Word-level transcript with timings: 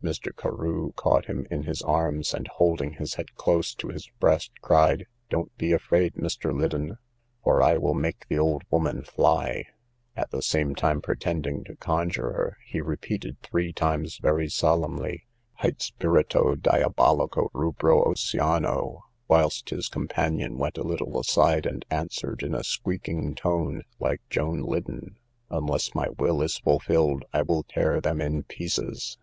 Mr. 0.00 0.30
Carew 0.32 0.92
caught 0.92 1.24
him 1.24 1.48
in 1.50 1.64
his 1.64 1.82
arms, 1.82 2.32
and, 2.32 2.46
holding 2.46 2.92
his 2.92 3.14
head 3.14 3.34
close 3.34 3.74
to 3.74 3.88
his 3.88 4.06
breast, 4.20 4.52
cried, 4.60 5.04
don't 5.30 5.50
be 5.58 5.72
afraid, 5.72 6.14
Mr. 6.14 6.56
Liddon, 6.56 6.96
for 7.42 7.60
I 7.60 7.76
will 7.76 7.94
make 7.94 8.24
the 8.28 8.38
old 8.38 8.62
woman 8.70 9.02
fly; 9.02 9.64
at 10.14 10.30
the 10.30 10.42
same 10.42 10.76
time, 10.76 11.00
pretending 11.02 11.64
to 11.64 11.74
conjure 11.74 12.32
her, 12.34 12.56
he 12.64 12.80
repeated 12.80 13.40
three 13.42 13.72
times 13.72 14.18
very 14.18 14.48
solemnly, 14.48 15.26
"Hight 15.54 15.82
spirito 15.82 16.54
diabolico 16.54 17.48
rubro 17.52 18.06
oceano," 18.06 19.00
whilst 19.26 19.70
his 19.70 19.88
companion 19.88 20.56
went 20.56 20.78
a 20.78 20.84
little 20.86 21.18
aside, 21.18 21.66
and 21.66 21.84
answered 21.90 22.44
in 22.44 22.54
a 22.54 22.62
squeaking 22.62 23.34
tone, 23.34 23.82
like 23.98 24.20
Joan 24.30 24.60
Liddon, 24.62 25.16
unless 25.50 25.96
my 25.96 26.06
will 26.16 26.42
is 26.42 26.58
fulfilled, 26.60 27.24
I 27.32 27.42
will 27.42 27.64
tear 27.64 28.00
them 28.00 28.20
in 28.20 28.44
pieces. 28.44 29.18